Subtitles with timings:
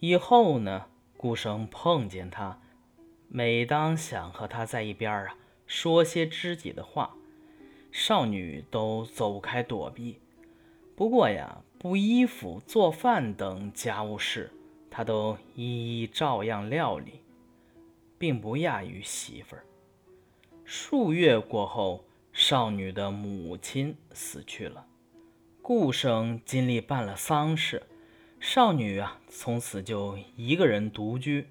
[0.00, 2.60] 以后呢，顾生碰见他，
[3.28, 5.36] 每当想和他在一边啊，
[5.66, 7.16] 说些知己的话，
[7.90, 10.20] 少女都走开躲避。
[10.94, 14.52] 不过呀，补衣服、做饭等家务事，
[14.88, 17.20] 他都一一照样料理，
[18.18, 19.64] 并不亚于媳妇儿。
[20.64, 24.86] 数月过后，少女的母亲死去了，
[25.60, 27.82] 顾生尽力办了丧事。
[28.40, 31.48] 少女啊，从此就一个人独居。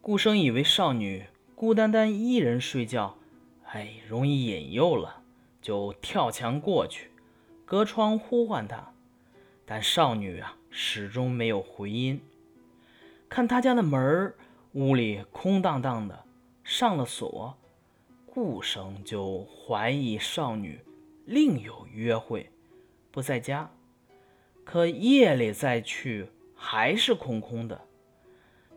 [0.00, 3.16] 顾生以为少女孤单单一人睡觉，
[3.64, 5.22] 哎，容易引诱了，
[5.60, 7.10] 就跳墙过去，
[7.64, 8.92] 隔窗呼唤她。
[9.64, 12.20] 但少女啊，始终没有回音。
[13.28, 14.32] 看他家的门，
[14.72, 16.24] 屋里空荡荡的，
[16.62, 17.56] 上了锁，
[18.26, 20.78] 顾生就怀疑少女
[21.24, 22.50] 另有约会，
[23.10, 23.68] 不在家。
[24.66, 27.80] 可夜里再去还是空空的，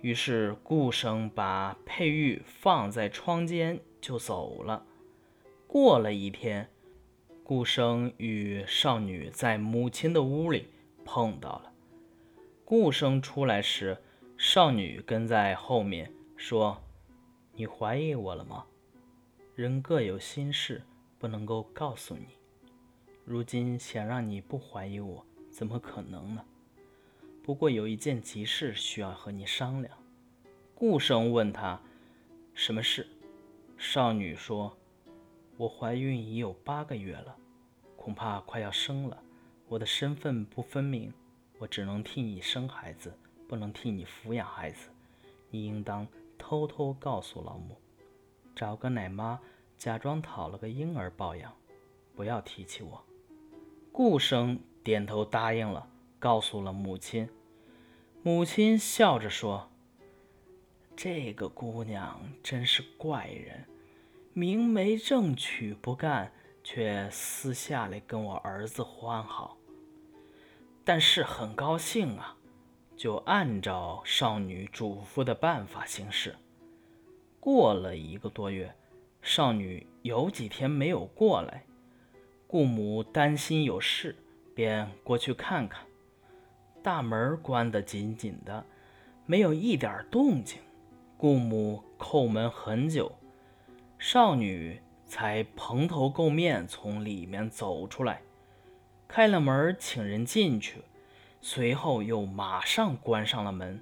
[0.00, 4.84] 于是顾生把佩玉放在窗间就走了。
[5.68, 6.68] 过了一天，
[7.44, 10.66] 顾生与少女在母亲的屋里
[11.04, 11.72] 碰到了。
[12.64, 13.96] 顾生出来时，
[14.36, 16.82] 少女跟在后面说
[17.54, 18.66] ：“你怀疑我了吗？
[19.54, 20.82] 人各有心事，
[21.16, 22.26] 不能够告诉你。
[23.24, 25.24] 如今想让你不怀疑我。”
[25.56, 26.44] 怎么可能呢？
[27.42, 29.96] 不过有一件急事需要和你商量。
[30.74, 31.80] 顾生问他
[32.52, 33.06] ：“什么事？”
[33.78, 34.76] 少女说
[35.56, 37.34] ：“我怀孕已有八个月了，
[37.96, 39.18] 恐怕快要生了。
[39.66, 41.10] 我的身份不分明，
[41.56, 43.10] 我只能替你生孩子，
[43.48, 44.90] 不能替你抚养孩子。
[45.48, 47.80] 你应当偷偷告诉老母，
[48.54, 49.40] 找个奶妈，
[49.78, 51.50] 假装讨了个婴儿抱养，
[52.14, 53.02] 不要提起我。”
[53.90, 54.60] 顾生。
[54.86, 55.84] 点头答应了，
[56.20, 57.28] 告诉了母亲。
[58.22, 59.68] 母亲笑着说
[60.94, 63.64] ：“这个姑娘真是怪人，
[64.32, 66.30] 明媒正娶不干，
[66.62, 69.56] 却私下里跟我儿子欢好。
[70.84, 72.36] 但是很高兴啊，
[72.96, 76.36] 就按照少女嘱咐的办法行事。
[77.40, 78.72] 过了一个多月，
[79.20, 81.66] 少女有几天没有过来，
[82.46, 84.14] 顾母担心有事。”
[84.56, 85.84] 便过去看看，
[86.82, 88.64] 大门关得紧紧的，
[89.26, 90.58] 没有一点动静。
[91.18, 93.12] 顾母叩门很久，
[93.98, 98.22] 少女才蓬头垢面从里面走出来，
[99.06, 100.80] 开了门请人进去，
[101.42, 103.78] 随后又马上关上了门。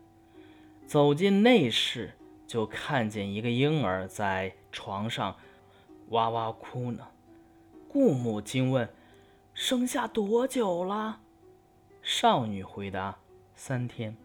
[0.89, 2.15] 走进内室，
[2.49, 5.37] 就看见一个婴儿在床上
[6.09, 7.07] 哇哇哭呢。
[7.89, 8.89] 顾母惊问。
[9.55, 11.21] 生下多久了？
[12.03, 13.17] 少女回答
[13.55, 14.17] ：“三天。”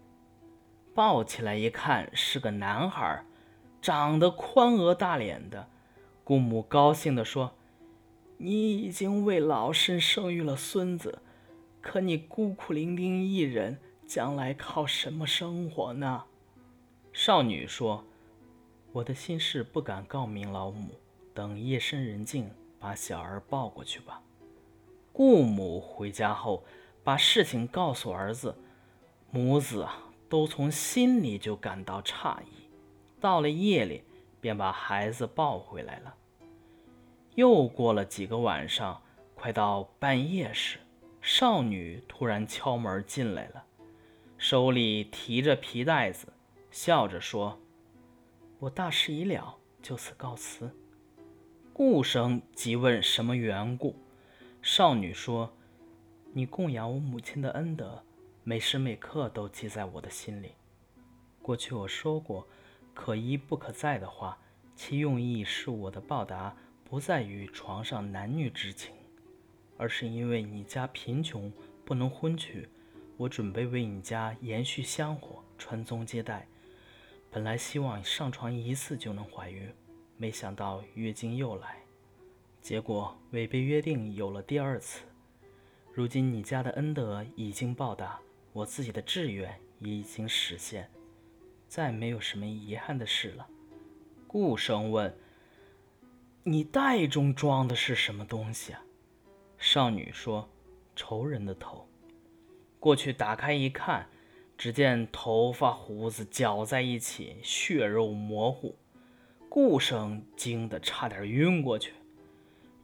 [0.96, 3.24] 抱起来一看，是个男孩，
[3.80, 5.70] 长得宽额大脸的。
[6.24, 7.54] 姑母高兴地说
[8.38, 11.20] ：“你已经为老身生育了孙子，
[11.80, 16.24] 可你孤苦伶仃一人，将来靠什么生活呢？”
[17.14, 18.04] 少女说
[18.92, 20.90] ：“我的心事不敢告明老母，
[21.36, 24.20] 等夜深人静，把小儿抱过去吧。”
[25.12, 26.64] 顾母回家后，
[27.04, 28.56] 把事情告诉儿子，
[29.32, 32.70] 母子啊都从心里就感到诧异。
[33.20, 34.04] 到了夜里，
[34.40, 36.16] 便把孩子抱回来了。
[37.36, 39.02] 又过了几个晚上，
[39.36, 40.80] 快到半夜时，
[41.22, 43.64] 少女突然敲门进来了，
[44.38, 46.28] 手里提着皮袋子，
[46.72, 47.60] 笑着说
[48.60, 50.74] ：“我大事已了，就此告辞。”
[51.74, 53.96] 顾生急问什么缘故。
[54.62, 55.54] 少女说
[56.34, 58.04] ：“你供养我母亲的恩德，
[58.44, 60.52] 每时每刻都记在我的心里。
[61.42, 62.46] 过去我说过
[62.94, 64.38] 可一不可再的话，
[64.76, 68.94] 其用意是我的报答不在于床上男女之情，
[69.78, 71.52] 而是因为你家贫穷
[71.86, 72.68] 不能婚娶，
[73.16, 76.46] 我准备为你家延续香火，传宗接代。
[77.32, 79.74] 本来希望上床一次就能怀孕，
[80.18, 81.78] 没想到月经又来。”
[82.62, 85.02] 结果违背约定，有了第二次。
[85.94, 88.20] 如今你家的恩德已经报答，
[88.54, 90.90] 我自己的志愿也已经实现，
[91.68, 93.48] 再没有什么遗憾的事了。
[94.28, 95.18] 顾生问
[96.44, 98.84] ：“你袋中装的是什么东西啊？”
[99.58, 100.48] 少女说
[100.96, 101.88] ：“仇人的头。”
[102.80, 104.08] 过去打开一看，
[104.58, 108.76] 只见头发胡子搅在一起，血肉模糊。
[109.50, 111.94] 顾生惊得差点晕过去。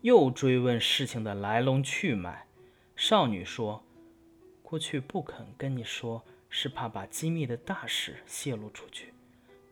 [0.06, 2.46] 又追问事情的来龙去脉，
[2.96, 3.84] 少女说
[4.62, 9.16] ：“过去不肯跟你说，是怕把机密的大事泄露出去。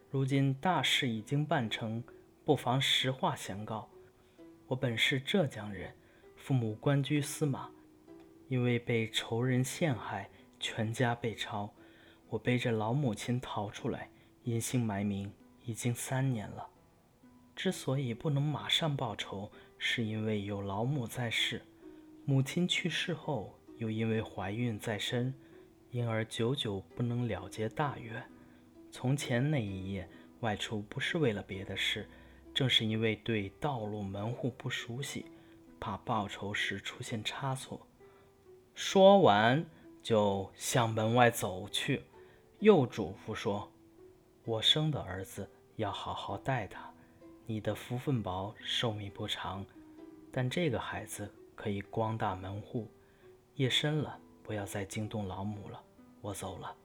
[0.09, 2.03] 如今大事已经办成，
[2.43, 3.87] 不妨实话相告。
[4.65, 5.93] 我本是浙江人，
[6.35, 7.69] 父母官居司马，
[8.47, 11.71] 因为被仇人陷害，全家被抄，
[12.29, 14.09] 我背着老母亲逃出来，
[14.45, 15.31] 隐姓埋名，
[15.63, 16.69] 已经三年了。
[17.55, 19.51] 之所以不能马上报仇，
[19.85, 21.61] 是因为有老母在世，
[22.23, 23.53] 母亲去世后。
[23.79, 25.33] 又因为怀孕在身，
[25.91, 28.23] 因而久久不能了结大愿。
[28.91, 30.07] 从前那一夜
[30.39, 32.07] 外出，不是为了别的事，
[32.53, 35.25] 正是因为对道路门户不熟悉，
[35.81, 37.85] 怕报仇时出现差错。
[38.73, 39.65] 说完，
[40.01, 42.03] 就向门外走去，
[42.59, 43.69] 又嘱咐说
[44.45, 46.92] ：“我生的儿子要好好待他。
[47.45, 49.65] 你的福分薄，寿命不长，
[50.31, 52.87] 但这个孩子可以光大门户。”
[53.55, 55.79] 夜深了，不要再惊动老母了。
[56.21, 56.75] 我走了。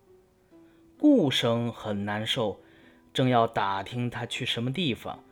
[0.99, 2.61] 顾生很难受，
[3.15, 5.25] 正要打听他去什么地方，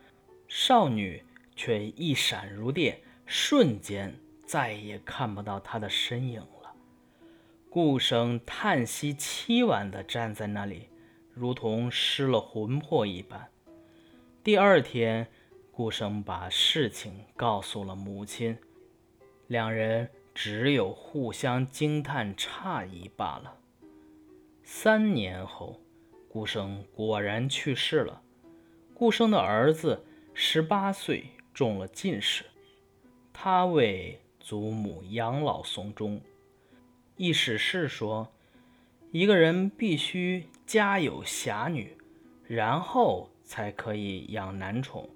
[0.47, 1.23] 少女
[1.55, 6.73] 却一闪如电，瞬间再也看不到他的身影了。
[7.69, 10.87] 顾生叹息凄婉地站在那里，
[11.33, 13.49] 如同失了魂魄一般。
[14.47, 15.27] 第二天，
[15.73, 18.57] 顾生把事情告诉了母亲，
[19.47, 20.09] 两人。
[20.33, 23.57] 只有互相惊叹诧异罢了。
[24.63, 25.81] 三年后，
[26.29, 28.21] 顾生果然去世了。
[28.93, 32.45] 顾生的儿子十八岁中了进士，
[33.33, 36.21] 他为祖母养老送终。
[37.17, 38.31] 意史是说，
[39.11, 41.97] 一个人必须家有侠女，
[42.47, 45.09] 然后才可以养男宠，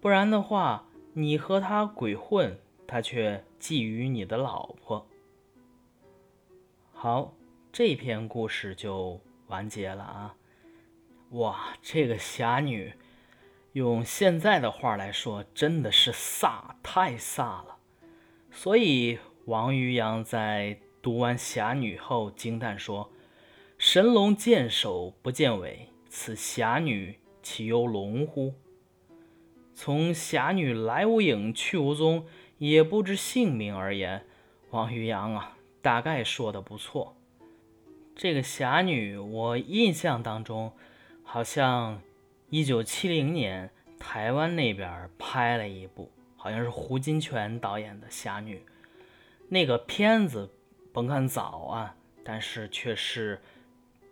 [0.00, 2.56] 不然的话，你和他鬼混。
[2.88, 5.04] 他却觊觎你的老婆。
[6.92, 7.34] 好，
[7.72, 10.36] 这篇故事就完结了啊！
[11.30, 12.94] 哇，这个侠女，
[13.72, 17.76] 用现在的话来说，真的是飒，太飒了。
[18.52, 23.10] 所以王渔洋在读完侠女后惊叹说
[23.78, 28.54] ：“神龙见首不见尾，此侠女岂有龙乎？”
[29.72, 32.26] 从侠女来无影去无踪。
[32.58, 34.24] 也不知姓名而言，
[34.70, 37.14] 王渔洋啊，大概说的不错。
[38.14, 40.72] 这个侠女，我印象当中，
[41.22, 42.00] 好像
[42.48, 48.64] 一九七零年台湾那边拍了一部，好像是胡金铨导演的侠女。
[49.50, 50.50] 那个片子
[50.94, 51.94] 甭看早啊，
[52.24, 53.38] 但是却是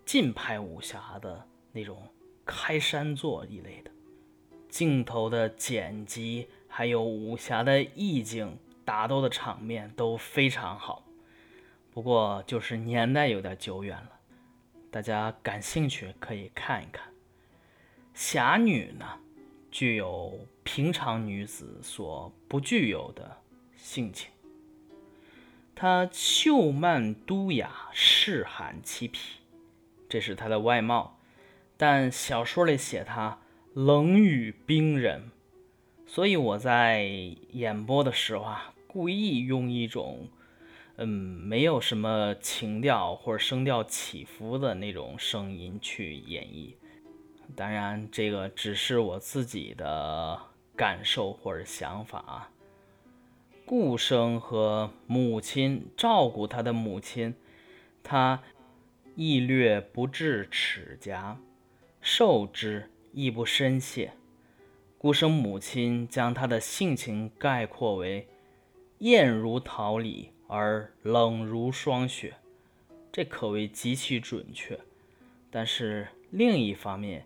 [0.04, 1.96] 近拍武侠的那种
[2.44, 3.90] 开山作一类的，
[4.68, 6.48] 镜头的剪辑。
[6.76, 11.06] 还有武侠的意境、打斗的场面都非常好，
[11.92, 14.10] 不过就是年代有点久远了。
[14.90, 17.06] 大家感兴趣可以看一看。
[18.12, 19.06] 侠女呢，
[19.70, 23.38] 具有平常女子所不具有的
[23.76, 24.32] 性情。
[25.76, 29.38] 她秀曼都雅、世罕其皮，
[30.08, 31.13] 这是她的外貌。
[31.76, 33.38] 但小说里写他
[33.74, 35.30] 冷雨冰人。
[36.06, 37.02] 所以我在
[37.52, 40.28] 演播的时候啊，故意用一种，
[40.96, 46.74] 嗯，没有什么情调或者声调起伏的那种声音去演绎。
[47.56, 50.40] 当然，这个只是我自己的
[50.76, 52.50] 感受或者想法啊。
[53.66, 57.34] 顾生和母亲照顾他的母亲，
[58.02, 58.40] 他
[59.16, 61.38] 亦略不至齿颊，
[62.06, 64.12] 受之亦不深谢。
[64.98, 68.28] 孤生母亲将他的性情概括为
[68.98, 72.34] 艳如桃李而冷如霜雪，
[73.10, 74.78] 这可谓极其准确。
[75.50, 77.24] 但是另一方面，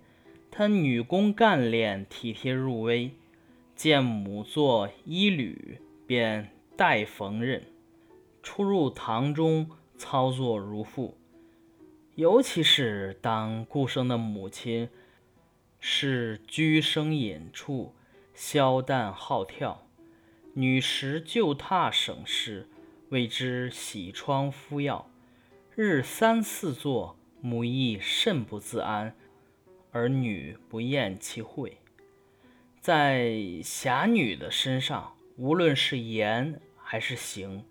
[0.49, 3.11] 他女工干练，体贴入微，
[3.75, 7.62] 见母做衣履便代缝纫，
[8.44, 11.18] 出入堂中操作如父。
[12.18, 14.88] 尤其是当顾生的母亲。
[15.78, 17.94] 是居生隐处，
[18.34, 19.87] 消淡好跳。
[20.54, 22.68] 女时就榻省事，
[23.10, 25.08] 为之洗窗敷药，
[25.76, 29.14] 日三四坐，母亦甚不自安，
[29.92, 31.78] 儿女不厌其惠。
[32.80, 37.64] 在侠女的身上，无论是言还是行，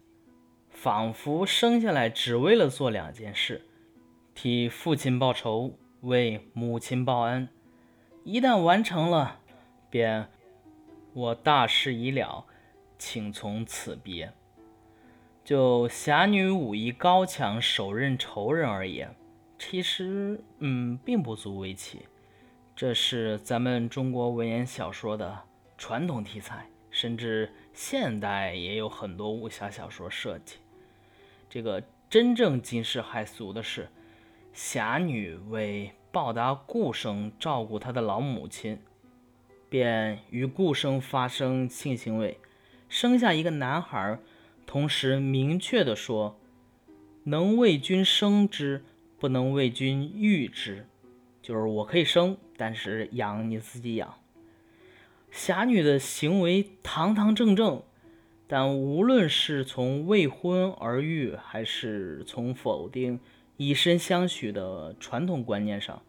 [0.70, 3.67] 仿佛生下来只为了做两件事：
[4.40, 7.50] 替父亲报仇，为母亲报恩。
[8.24, 9.40] 一旦完成了，
[9.90, 10.28] 便
[11.14, 12.46] 我大事已了，
[13.00, 14.32] 请从此别。
[15.44, 19.16] 就侠女武艺高强，手刃仇人而言，
[19.58, 22.04] 其实嗯并不足为奇。
[22.76, 25.36] 这是咱们中国文言小说的
[25.80, 30.58] 传统题材，甚至现代也有很多武侠小说设计。
[31.50, 33.90] 这个真正惊世骇俗的是，
[34.58, 38.80] 侠女为报答顾生照顾她的老母亲，
[39.70, 42.40] 便与顾生发生性行为，
[42.90, 44.18] 生下一个男孩。
[44.66, 46.40] 同时明确的说，
[47.26, 48.84] 能为君生之，
[49.20, 50.88] 不能为君育之，
[51.44, 54.18] 就是我可以生，但是养你自己养。
[55.30, 57.84] 侠女的行为堂堂正正，
[58.48, 63.20] 但无论是从未婚而育，还是从否定
[63.58, 66.02] 以身相许的传统观念上，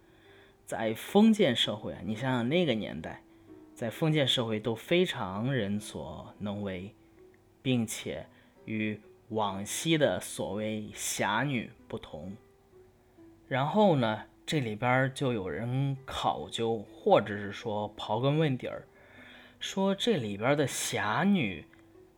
[0.64, 3.22] 在封建社会啊，你想想那个年代，
[3.74, 6.94] 在封建社会都非常人所能为，
[7.60, 8.26] 并且。
[8.70, 9.00] 与
[9.30, 12.36] 往昔的所谓侠女不同，
[13.48, 18.86] 然后呢，这里边就有人考究，或者是说刨根问底儿，
[19.58, 21.64] 说这里边的侠女，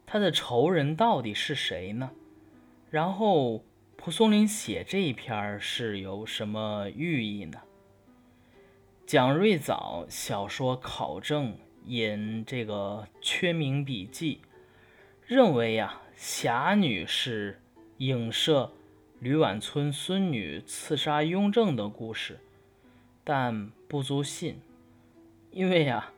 [0.05, 2.11] 她的仇人到底是谁呢？
[2.91, 3.63] 然后
[4.03, 7.61] 蒲松龄写这一篇是有什么寓意呢？
[9.07, 11.55] 蒋瑞藻小说考证
[11.85, 14.41] 引这个《缺名笔记》，
[15.27, 16.01] 认为呀。
[16.17, 17.61] 侠女是
[17.99, 18.73] 影射
[19.21, 22.39] 吕婉村孙女刺杀雍正的故事，
[23.25, 24.61] 但不足信，
[25.51, 26.13] 因为呀，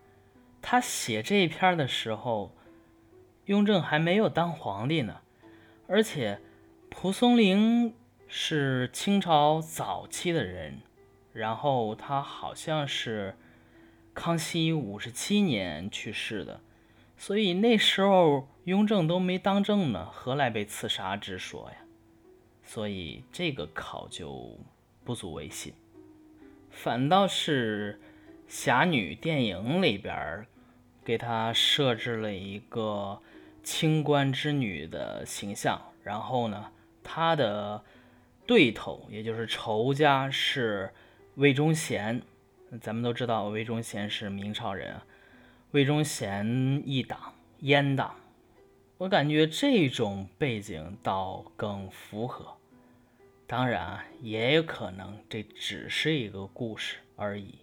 [0.60, 2.52] 他写这一篇的时候，
[3.46, 5.20] 雍正还没有当皇帝呢，
[5.86, 6.40] 而且
[6.94, 7.94] 蒲松龄
[8.28, 10.82] 是清朝早期的人，
[11.32, 13.34] 然后他好像是
[14.14, 16.60] 康熙五十七年去世的。
[17.16, 21.78] 所以那时候雍正都没当政呢，何来被刺杀之说呀？
[22.62, 24.56] 所以这个考究
[25.02, 25.72] 不足为信，
[26.70, 28.00] 反倒是
[28.46, 30.46] 侠女电影里边
[31.04, 33.20] 给他设置了一个
[33.64, 36.70] 清官之女的形象，然后呢，
[37.02, 37.82] 他的
[38.46, 40.90] 对头也就是仇家是
[41.36, 42.22] 魏忠贤，
[42.80, 45.00] 咱们都知道魏忠贤是明朝人。
[45.72, 48.14] 魏忠贤一党阉党，
[48.98, 52.56] 我感觉这种背景倒更符合。
[53.46, 57.54] 当然，也有可能这只是一个故事而已。